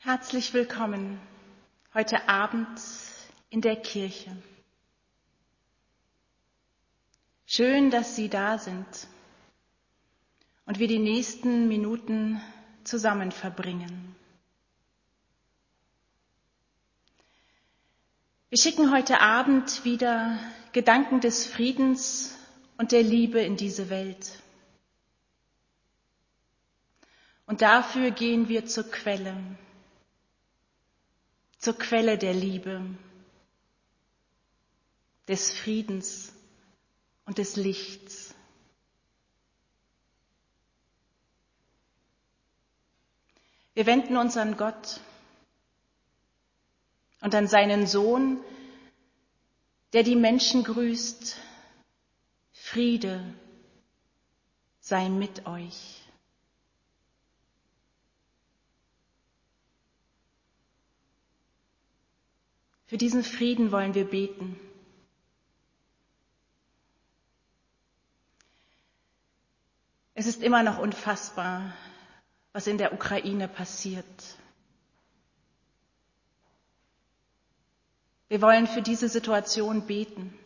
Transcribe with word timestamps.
Herzlich 0.00 0.54
willkommen 0.54 1.20
heute 1.92 2.28
Abend 2.28 2.68
in 3.50 3.60
der 3.60 3.74
Kirche. 3.74 4.30
Schön, 7.46 7.90
dass 7.90 8.14
Sie 8.14 8.28
da 8.28 8.58
sind 8.58 8.86
und 10.66 10.78
wir 10.78 10.86
die 10.86 11.00
nächsten 11.00 11.66
Minuten 11.66 12.40
zusammen 12.84 13.32
verbringen. 13.32 14.14
Wir 18.50 18.58
schicken 18.58 18.92
heute 18.94 19.20
Abend 19.20 19.84
wieder 19.84 20.38
Gedanken 20.70 21.18
des 21.18 21.44
Friedens 21.44 22.38
und 22.76 22.92
der 22.92 23.02
Liebe 23.02 23.40
in 23.40 23.56
diese 23.56 23.90
Welt. 23.90 24.44
Und 27.46 27.62
dafür 27.62 28.12
gehen 28.12 28.48
wir 28.48 28.64
zur 28.64 28.88
Quelle, 28.88 29.36
zur 31.58 31.76
Quelle 31.76 32.18
der 32.18 32.34
Liebe, 32.34 32.82
des 35.26 35.52
Friedens 35.52 36.32
und 37.26 37.38
des 37.38 37.56
Lichts. 37.56 38.34
Wir 43.74 43.86
wenden 43.86 44.16
uns 44.16 44.36
an 44.36 44.56
Gott 44.56 45.00
und 47.20 47.34
an 47.34 47.46
seinen 47.46 47.86
Sohn, 47.86 48.42
der 49.92 50.02
die 50.02 50.16
Menschen 50.16 50.64
grüßt. 50.64 51.36
Friede 52.52 53.22
sei 54.80 55.08
mit 55.08 55.46
euch. 55.46 56.02
Für 62.88 62.96
diesen 62.96 63.22
Frieden 63.22 63.70
wollen 63.70 63.94
wir 63.94 64.06
beten. 64.06 64.58
Es 70.14 70.26
ist 70.26 70.42
immer 70.42 70.62
noch 70.62 70.78
unfassbar, 70.78 71.74
was 72.52 72.66
in 72.66 72.78
der 72.78 72.94
Ukraine 72.94 73.46
passiert. 73.46 74.04
Wir 78.28 78.40
wollen 78.40 78.66
für 78.66 78.82
diese 78.82 79.08
Situation 79.10 79.86
beten. 79.86 80.36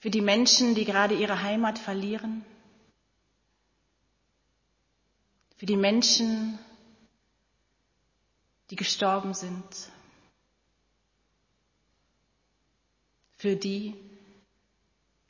Für 0.00 0.10
die 0.10 0.20
Menschen, 0.20 0.74
die 0.74 0.84
gerade 0.84 1.14
ihre 1.14 1.42
Heimat 1.42 1.78
verlieren. 1.78 2.44
Für 5.56 5.66
die 5.66 5.76
Menschen, 5.76 6.58
die 8.70 8.76
gestorben 8.76 9.32
sind. 9.32 9.90
Für 13.38 13.54
die, 13.54 13.94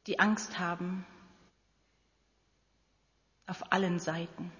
die 0.07 0.19
Angst 0.19 0.59
haben 0.59 1.07
auf 3.47 3.71
allen 3.73 4.01
Seiten. 4.01 4.51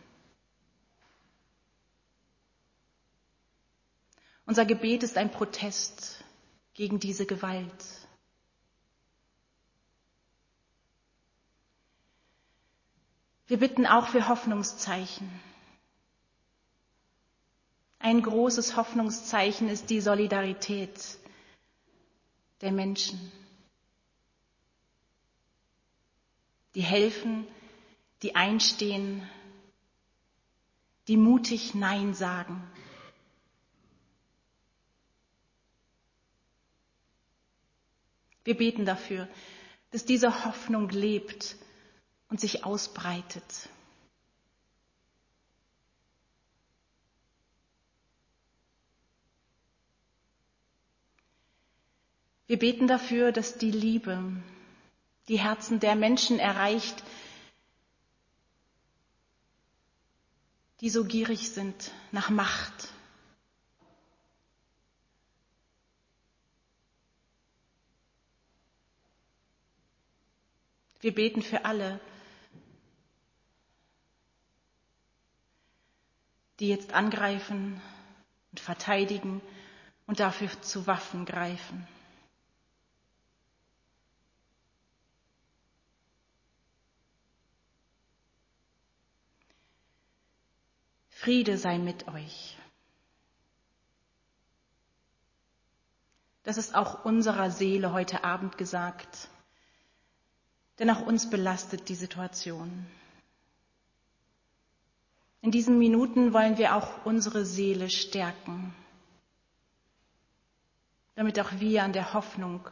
Unser 4.45 4.65
Gebet 4.67 5.03
ist 5.03 5.17
ein 5.17 5.31
Protest 5.31 6.23
gegen 6.75 7.01
diese 7.01 7.27
Gewalt. 7.27 7.85
Wir 13.47 13.59
bitten 13.59 13.87
auch 13.87 14.09
für 14.09 14.29
Hoffnungszeichen. 14.29 15.29
Ein 17.99 18.23
großes 18.23 18.77
Hoffnungszeichen 18.77 19.69
ist 19.71 19.89
die 19.89 20.03
Solidarität 20.03 21.19
der 22.61 22.73
Menschen, 22.73 23.33
die 26.75 26.83
helfen, 26.83 27.47
die 28.23 28.35
einstehen, 28.35 29.29
die 31.07 31.17
mutig 31.17 31.75
Nein 31.75 32.15
sagen. 32.15 32.63
Wir 38.45 38.57
beten 38.57 38.85
dafür, 38.85 39.29
dass 39.91 40.05
diese 40.05 40.45
Hoffnung 40.45 40.89
lebt 40.89 41.57
und 42.29 42.41
sich 42.41 42.65
ausbreitet. 42.65 43.69
Wir 52.49 52.59
beten 52.59 52.87
dafür, 52.89 53.31
dass 53.31 53.59
die 53.59 53.71
Liebe 53.71 54.19
die 55.29 55.39
Herzen 55.39 55.81
der 55.81 55.95
Menschen 55.95 56.39
erreicht, 56.39 57.05
die 60.81 60.89
so 60.89 61.05
gierig 61.05 61.51
sind 61.51 61.93
nach 62.11 62.31
Macht. 62.31 62.89
Wir 71.01 71.15
beten 71.15 71.43
für 71.43 71.67
alle, 71.67 72.01
die 76.61 76.69
jetzt 76.69 76.95
angreifen 76.95 77.83
und 78.53 78.61
verteidigen 78.61 79.43
und 80.07 80.19
dafür 80.19 80.49
zu 80.63 80.87
Waffen 80.87 81.27
greifen. 81.27 81.87
Friede 91.29 91.59
sei 91.59 91.77
mit 91.77 92.09
euch. 92.09 92.57
Das 96.43 96.57
ist 96.57 96.75
auch 96.75 97.05
unserer 97.05 97.51
Seele 97.51 97.93
heute 97.93 98.25
Abend 98.25 98.57
gesagt, 98.57 99.29
denn 100.79 100.89
auch 100.89 101.03
uns 101.03 101.29
belastet 101.29 101.91
die 101.91 101.97
Situation. 101.97 102.87
In 105.43 105.51
diesen 105.51 105.79
Minuten 105.79 106.33
wollen 106.33 106.57
wir 106.57 106.75
auch 106.75 107.05
unsere 107.05 107.45
Seele 107.45 107.91
stärken, 107.91 108.75
damit 111.15 111.39
auch 111.41 111.53
wir 111.61 111.83
an 111.83 111.93
der 111.93 112.15
Hoffnung 112.15 112.67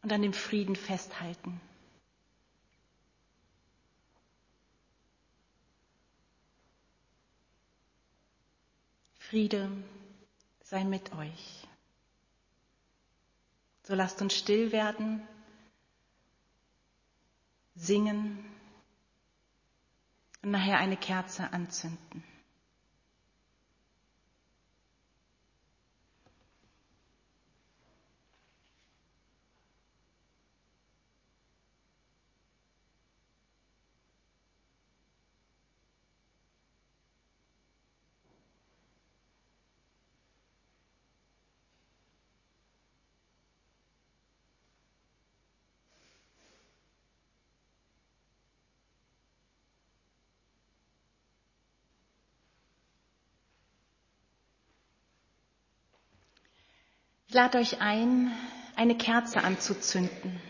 und 0.00 0.10
an 0.10 0.22
dem 0.22 0.32
Frieden 0.32 0.74
festhalten. 0.74 1.60
Friede 9.28 9.70
sei 10.64 10.84
mit 10.84 11.12
euch. 11.14 11.66
So 13.82 13.94
lasst 13.94 14.22
uns 14.22 14.34
still 14.34 14.72
werden, 14.72 15.20
singen 17.74 18.38
und 20.42 20.50
nachher 20.52 20.78
eine 20.78 20.96
Kerze 20.96 21.52
anzünden. 21.52 22.24
Ich 57.28 57.34
lade 57.34 57.58
euch 57.58 57.82
ein, 57.82 58.32
eine 58.74 58.96
Kerze 58.96 59.44
anzuzünden. 59.44 60.40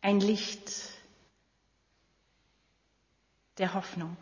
Ein 0.00 0.20
Licht 0.20 0.72
der 3.58 3.74
Hoffnung. 3.74 4.16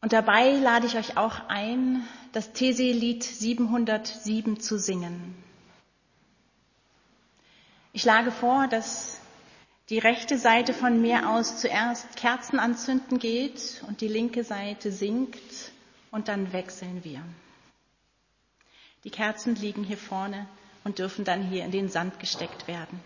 Und 0.00 0.14
dabei 0.14 0.52
lade 0.52 0.86
ich 0.86 0.96
euch 0.96 1.18
auch 1.18 1.46
ein, 1.48 2.08
das 2.32 2.54
These-Lied 2.54 3.22
707 3.22 4.60
zu 4.60 4.78
singen. 4.78 5.34
Ich 7.92 8.00
schlage 8.00 8.32
vor, 8.32 8.66
dass 8.66 9.20
die 9.90 9.98
rechte 9.98 10.38
Seite 10.38 10.72
von 10.72 11.02
mir 11.02 11.28
aus 11.28 11.58
zuerst 11.58 12.16
Kerzen 12.16 12.58
anzünden 12.58 13.18
geht 13.18 13.84
und 13.86 14.00
die 14.00 14.08
linke 14.08 14.42
Seite 14.42 14.90
singt 14.90 15.36
und 16.10 16.28
dann 16.28 16.54
wechseln 16.54 17.04
wir. 17.04 17.22
Die 19.04 19.10
Kerzen 19.10 19.54
liegen 19.54 19.84
hier 19.84 19.96
vorne 19.96 20.46
und 20.84 20.98
dürfen 20.98 21.24
dann 21.24 21.48
hier 21.48 21.64
in 21.64 21.70
den 21.70 21.88
Sand 21.88 22.18
gesteckt 22.20 22.68
werden. 22.68 23.00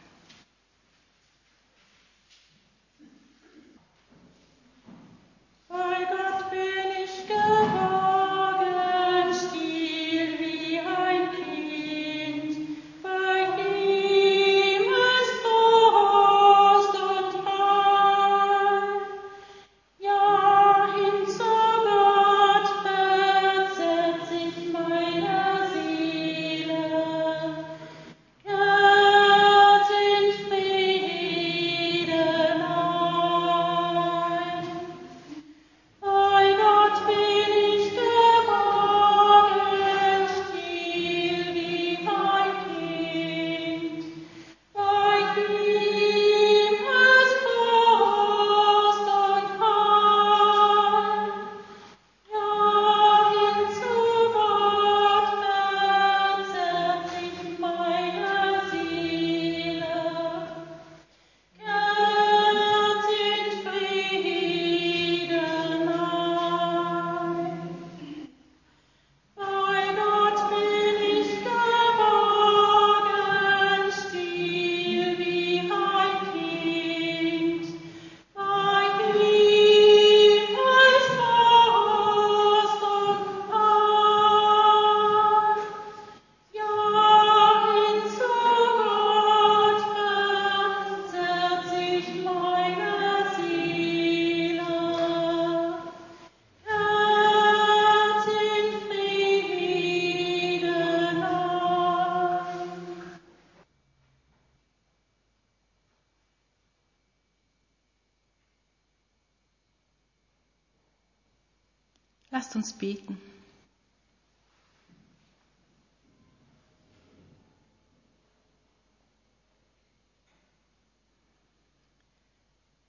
Uns 112.65 112.73
beten. 112.73 113.21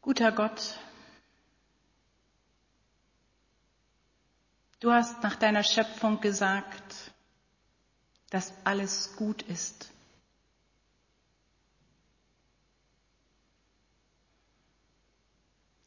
Guter 0.01 0.31
Gott, 0.31 0.79
du 4.79 4.93
hast 4.93 5.21
nach 5.23 5.35
deiner 5.35 5.63
Schöpfung 5.63 6.21
gesagt, 6.21 7.11
dass 8.29 8.53
alles 8.63 9.17
gut 9.17 9.41
ist. 9.41 9.91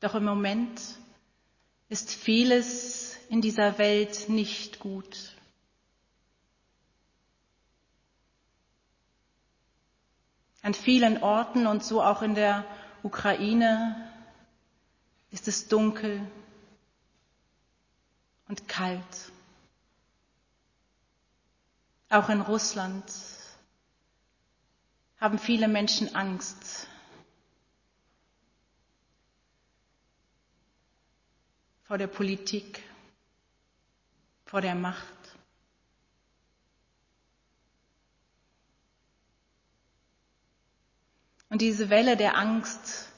Doch 0.01 0.15
im 0.15 0.25
Moment 0.25 0.79
ist 1.89 2.13
vieles 2.13 3.18
in 3.29 3.41
dieser 3.41 3.79
Welt 3.79 4.29
nicht 4.29 4.79
gut. 4.79 5.37
An 10.63 10.75
vielen 10.75 11.23
Orten 11.23 11.67
und 11.67 11.85
so 11.85 12.03
auch 12.03 12.23
in 12.23 12.35
der 12.35 12.65
Ukraine 13.03 14.11
ist 15.31 15.47
es 15.47 15.69
dunkel 15.69 16.21
und 18.49 18.67
kalt. 18.67 19.33
Auch 22.11 22.29
in 22.31 22.41
Russland 22.41 23.05
haben 25.21 25.39
viele 25.39 25.69
Menschen 25.69 26.15
Angst 26.15 26.87
vor 31.85 31.99
der 31.99 32.07
Politik, 32.07 32.83
vor 34.49 34.63
der 34.63 34.75
Macht. 34.75 35.15
Und 41.51 41.61
diese 41.61 41.91
Welle 41.91 42.17
der 42.17 42.37
Angst, 42.37 43.09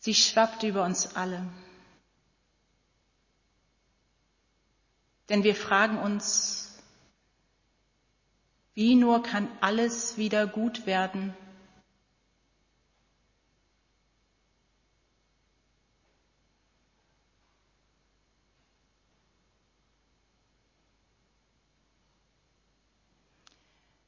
sie 0.00 0.14
schwappt 0.14 0.64
über 0.64 0.84
uns 0.84 1.14
alle. 1.14 1.46
Denn 5.28 5.44
wir 5.44 5.54
fragen 5.54 5.98
uns, 5.98 6.76
wie 8.74 8.94
nur 8.96 9.22
kann 9.22 9.48
alles 9.60 10.16
wieder 10.16 10.46
gut 10.46 10.86
werden, 10.86 11.34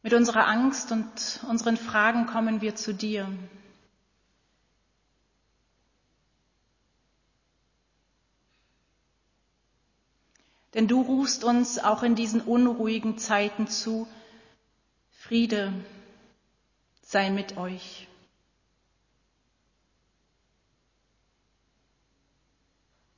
Mit 0.09 0.15
unserer 0.15 0.47
Angst 0.49 0.91
und 0.91 1.41
unseren 1.51 1.77
Fragen 1.77 2.25
kommen 2.25 2.63
wir 2.63 2.75
zu 2.75 2.95
dir. 2.95 3.31
Denn 10.73 10.89
du 10.89 11.03
rufst 11.03 11.45
uns 11.45 11.79
auch 11.79 12.03
in 12.03 12.15
diesen 12.15 12.41
unruhigen 12.41 13.19
Zeiten 13.19 13.67
zu, 13.69 14.09
Friede 15.11 15.75
sei 17.03 17.29
mit 17.29 17.59
euch. 17.59 18.09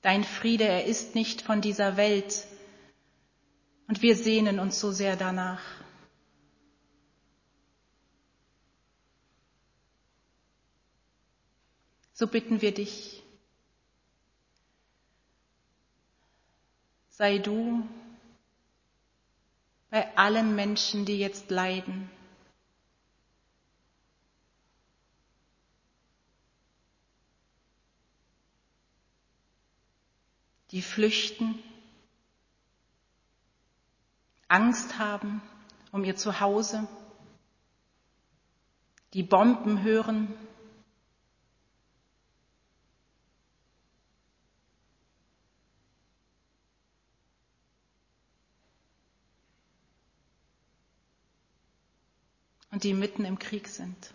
Dein 0.02 0.24
Friede, 0.24 0.64
er 0.64 0.86
ist 0.86 1.14
nicht 1.14 1.40
von 1.42 1.60
dieser 1.60 1.96
Welt 1.96 2.48
und 3.86 4.02
wir 4.02 4.16
sehnen 4.16 4.58
uns 4.58 4.80
so 4.80 4.90
sehr 4.90 5.14
danach. 5.14 5.62
So 12.20 12.26
bitten 12.26 12.60
wir 12.60 12.74
dich, 12.74 13.22
sei 17.08 17.38
du 17.38 17.88
bei 19.88 20.14
allen 20.18 20.54
Menschen, 20.54 21.06
die 21.06 21.18
jetzt 21.18 21.50
leiden. 21.50 22.10
die 30.72 30.82
flüchten, 30.82 31.58
Angst 34.46 34.98
haben 34.98 35.40
um 35.90 36.04
ihr 36.04 36.16
Zuhause, 36.16 36.86
die 39.14 39.22
Bomben 39.22 39.82
hören, 39.82 40.28
die 52.80 52.94
mitten 52.94 53.24
im 53.24 53.38
Krieg 53.38 53.68
sind. 53.68 54.12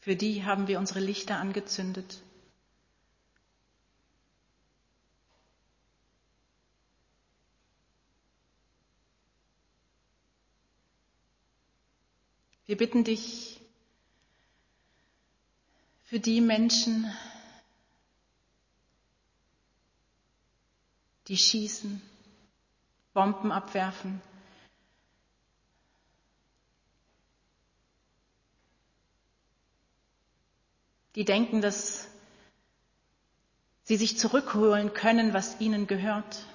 Für 0.00 0.16
die 0.16 0.44
haben 0.44 0.66
wir 0.66 0.80
unsere 0.80 0.98
Lichter 0.98 1.36
angezündet 1.36 2.22
Wir 12.72 12.78
bitten 12.78 13.04
dich 13.04 13.60
für 16.04 16.18
die 16.18 16.40
Menschen, 16.40 17.04
die 21.28 21.36
schießen, 21.36 22.00
Bomben 23.12 23.52
abwerfen, 23.52 24.22
die 31.14 31.26
denken, 31.26 31.60
dass 31.60 32.08
sie 33.82 33.96
sich 33.96 34.16
zurückholen 34.16 34.94
können, 34.94 35.34
was 35.34 35.60
ihnen 35.60 35.86
gehört. 35.86 36.46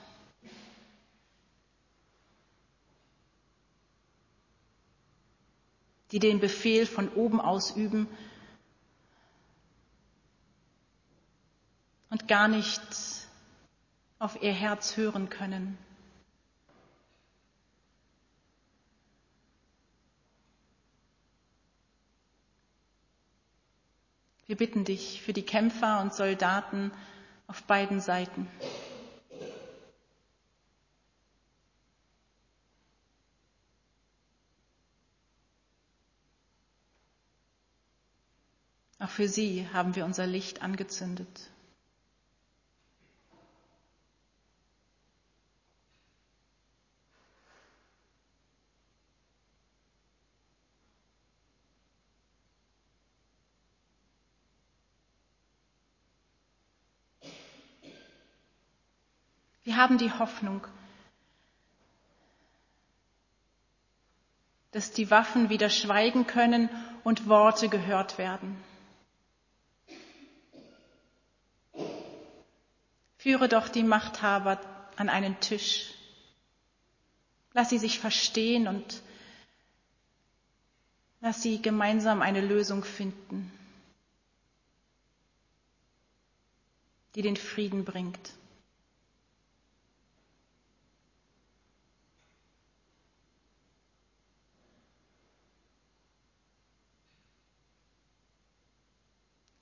Die 6.11 6.19
den 6.19 6.39
Befehl 6.39 6.85
von 6.85 7.09
oben 7.09 7.41
ausüben 7.41 8.07
und 12.09 12.27
gar 12.27 12.47
nicht 12.47 12.81
auf 14.19 14.41
ihr 14.41 14.53
Herz 14.53 14.97
hören 14.97 15.29
können. 15.29 15.77
Wir 24.47 24.55
bitten 24.55 24.85
dich 24.85 25.21
für 25.21 25.33
die 25.33 25.43
Kämpfer 25.43 25.99
und 25.99 26.13
Soldaten 26.13 26.91
auf 27.47 27.63
beiden 27.63 27.99
Seiten. 27.99 28.47
Für 39.17 39.27
sie 39.27 39.67
haben 39.73 39.95
wir 39.95 40.05
unser 40.05 40.27
Licht 40.27 40.61
angezündet. 40.61 41.49
Wir 59.63 59.77
haben 59.77 59.97
die 59.97 60.11
Hoffnung, 60.11 60.61
dass 64.73 64.91
die 64.91 65.09
Waffen 65.09 65.49
wieder 65.49 65.71
schweigen 65.71 66.27
können 66.27 66.69
und 67.03 67.27
Worte 67.27 67.67
gehört 67.67 68.19
werden. 68.19 68.55
Führe 73.17 73.49
doch 73.49 73.67
die 73.67 73.83
Machthaber 73.83 74.59
an 74.95 75.09
einen 75.09 75.39
Tisch. 75.39 75.93
Lass 77.53 77.69
sie 77.69 77.79
sich 77.79 77.99
verstehen 77.99 78.67
und 78.67 79.01
lass 81.21 81.41
sie 81.41 81.61
gemeinsam 81.61 82.21
eine 82.21 82.41
Lösung 82.41 82.83
finden, 82.83 83.51
die 87.15 87.23
den 87.23 87.37
Frieden 87.37 87.83
bringt. 87.83 88.33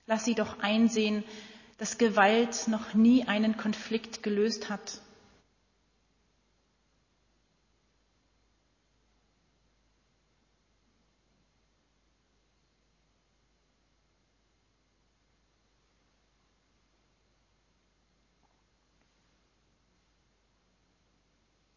Lass 0.08 0.24
sie 0.24 0.34
doch 0.34 0.60
einsehen, 0.60 1.24
dass 1.78 1.98
Gewalt 1.98 2.68
noch 2.68 2.94
nie 2.94 3.26
einen 3.28 3.56
Konflikt 3.56 4.22
gelöst 4.22 4.70
hat. 4.70 5.00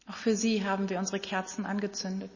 Auch 0.06 0.16
für 0.16 0.34
sie 0.34 0.64
haben 0.64 0.88
wir 0.88 0.98
unsere 0.98 1.20
Kerzen 1.20 1.64
angezündet. 1.66 2.32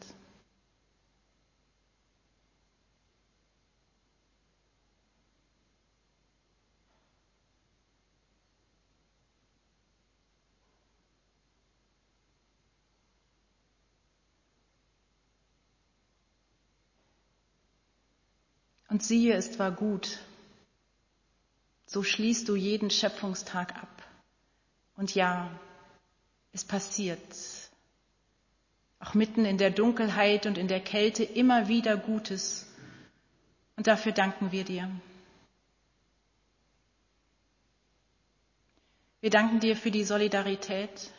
Und 18.95 19.03
siehe, 19.03 19.33
es 19.33 19.59
war 19.59 19.73
gut. 19.73 20.19
So 21.85 22.01
schließt 22.01 22.47
du 22.47 22.55
jeden 22.55 22.89
Schöpfungstag 22.89 23.75
ab. 23.75 24.03
Und 24.95 25.13
ja, 25.13 25.51
es 26.53 26.63
passiert. 26.63 27.19
Auch 29.01 29.13
mitten 29.13 29.43
in 29.43 29.57
der 29.57 29.71
Dunkelheit 29.71 30.45
und 30.45 30.57
in 30.57 30.69
der 30.69 30.79
Kälte 30.79 31.25
immer 31.25 31.67
wieder 31.67 31.97
Gutes. 31.97 32.73
Und 33.75 33.87
dafür 33.87 34.13
danken 34.13 34.53
wir 34.53 34.63
dir. 34.63 34.89
Wir 39.19 39.29
danken 39.29 39.59
dir 39.59 39.75
für 39.75 39.91
die 39.91 40.05
Solidarität, 40.05 41.11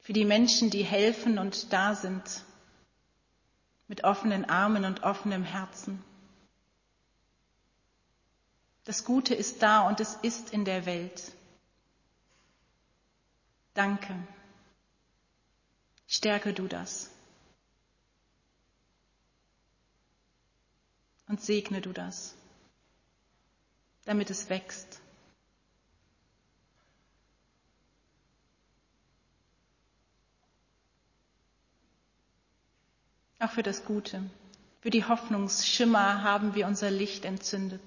für 0.00 0.12
die 0.12 0.26
Menschen, 0.26 0.68
die 0.68 0.84
helfen 0.84 1.38
und 1.38 1.72
da 1.72 1.94
sind 1.94 2.44
mit 3.88 4.04
offenen 4.04 4.44
Armen 4.44 4.84
und 4.84 5.02
offenem 5.02 5.44
Herzen. 5.44 6.02
Das 8.84 9.04
Gute 9.04 9.34
ist 9.34 9.62
da 9.62 9.86
und 9.86 10.00
es 10.00 10.14
ist 10.16 10.50
in 10.50 10.64
der 10.64 10.86
Welt. 10.86 11.32
Danke. 13.72 14.14
Stärke 16.06 16.52
du 16.52 16.68
das. 16.68 17.10
Und 21.26 21.40
segne 21.40 21.80
du 21.80 21.92
das, 21.92 22.34
damit 24.04 24.28
es 24.28 24.50
wächst. 24.50 25.00
Auch 33.44 33.50
für 33.50 33.62
das 33.62 33.84
Gute, 33.84 34.22
für 34.80 34.88
die 34.88 35.04
Hoffnungsschimmer 35.04 36.22
haben 36.22 36.54
wir 36.54 36.66
unser 36.66 36.90
Licht 36.90 37.26
entzündet. 37.26 37.82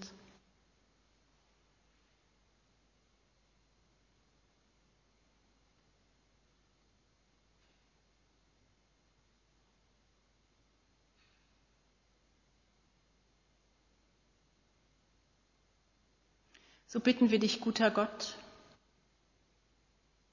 So 16.86 17.00
bitten 17.00 17.32
wir 17.32 17.40
dich, 17.40 17.62
guter 17.62 17.90
Gott, 17.90 18.36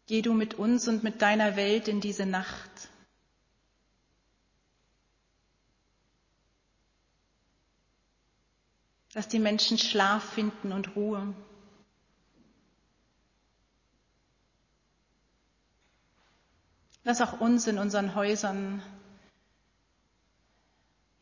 geh 0.06 0.20
du 0.20 0.34
mit 0.34 0.52
uns 0.52 0.86
und 0.86 1.02
mit 1.02 1.22
deiner 1.22 1.56
Welt 1.56 1.88
in 1.88 2.02
diese 2.02 2.26
Nacht. 2.26 2.90
Lass 9.14 9.28
die 9.28 9.38
Menschen 9.38 9.78
Schlaf 9.78 10.24
finden 10.34 10.72
und 10.72 10.96
Ruhe. 10.96 11.32
Lass 17.04 17.20
auch 17.20 17.40
uns 17.40 17.68
in 17.68 17.78
unseren 17.78 18.16
Häusern, 18.16 18.82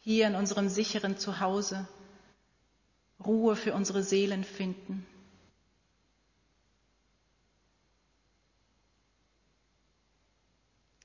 hier 0.01 0.27
in 0.27 0.37
unserem 0.37 0.71
sicheren 0.71 1.19
Zuhause, 1.19 1.87
Ruhe 3.23 3.57
für 3.57 3.75
unsere 3.75 4.03
Seelen 4.03 4.45
finden. 4.45 5.07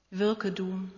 Wirke 0.10 0.54
du 0.54 0.90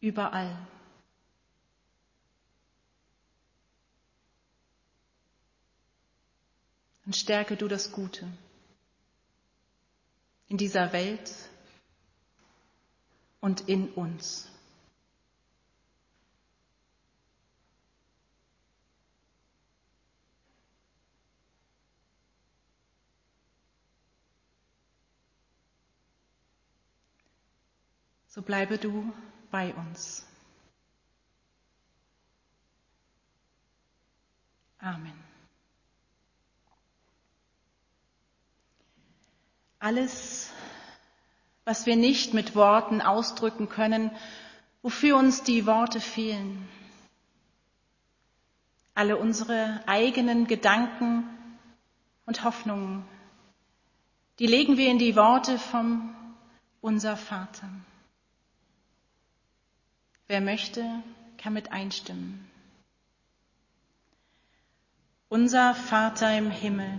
überall. 0.00 0.58
Und 7.06 7.16
stärke 7.16 7.56
du 7.56 7.68
das 7.68 7.92
Gute 7.92 8.26
in 10.48 10.56
dieser 10.56 10.92
Welt 10.92 11.30
und 13.40 13.68
in 13.68 13.90
uns. 13.90 14.48
So 28.28 28.42
bleibe 28.42 28.78
du 28.78 29.12
bei 29.50 29.72
uns. 29.74 30.26
Amen. 34.78 35.33
Alles, 39.84 40.50
was 41.66 41.84
wir 41.84 41.94
nicht 41.96 42.32
mit 42.32 42.54
Worten 42.54 43.02
ausdrücken 43.02 43.68
können, 43.68 44.10
wofür 44.80 45.18
uns 45.18 45.42
die 45.42 45.66
Worte 45.66 46.00
fehlen. 46.00 46.66
Alle 48.94 49.18
unsere 49.18 49.82
eigenen 49.86 50.46
Gedanken 50.46 51.24
und 52.24 52.44
Hoffnungen, 52.44 53.04
die 54.38 54.46
legen 54.46 54.78
wir 54.78 54.90
in 54.90 54.98
die 54.98 55.16
Worte 55.16 55.58
vom 55.58 56.16
Unser 56.80 57.18
Vater. 57.18 57.68
Wer 60.28 60.40
möchte, 60.40 61.02
kann 61.36 61.52
mit 61.52 61.72
einstimmen. 61.72 62.48
Unser 65.28 65.74
Vater 65.74 66.38
im 66.38 66.50
Himmel, 66.50 66.98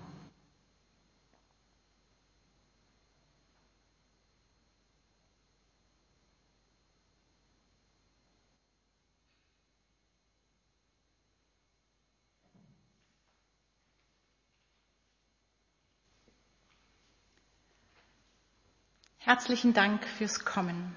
Herzlichen 19.23 19.73
Dank 19.75 20.03
fürs 20.17 20.45
Kommen. 20.45 20.95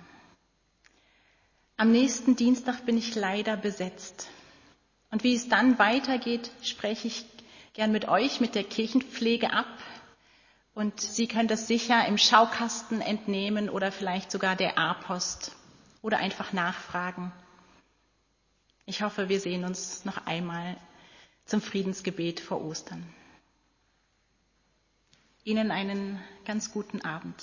Am 1.77 1.93
nächsten 1.93 2.37
Dienstag 2.37 2.87
bin 2.87 2.97
ich 2.97 3.15
leider 3.15 3.55
besetzt. 3.59 4.31
Und 5.11 5.23
wie 5.25 5.35
es 5.35 5.51
dann 5.51 5.79
weitergeht, 5.79 6.51
spreche 6.63 7.07
ich 7.07 7.27
gern 7.75 7.93
mit 7.93 8.09
euch, 8.09 8.41
mit 8.41 8.55
der 8.55 8.65
Kirchenpflege 8.65 9.53
ab. 9.53 9.67
Und 10.75 11.03
Sie 11.03 11.29
können 11.29 11.49
das 11.49 11.67
sicher 11.67 12.07
im 12.09 12.17
Schaukasten 12.17 13.03
entnehmen 13.03 13.69
oder 13.69 13.93
vielleicht 13.93 14.31
sogar 14.33 14.57
der 14.57 14.79
A-Post 14.79 15.53
oder 16.01 16.17
einfach 16.17 16.55
nachfragen. 16.55 17.31
Ich 18.87 19.03
hoffe, 19.03 19.29
wir 19.29 19.39
sehen 19.39 19.65
uns 19.65 20.07
noch 20.07 20.27
einmal 20.27 20.79
zum 21.45 21.61
Friedensgebet 21.61 22.41
vor 22.41 22.65
Ostern. 22.65 23.05
Ihnen 25.45 25.71
einen 25.71 26.25
ganz 26.47 26.73
guten 26.73 27.03
Abend. 27.03 27.37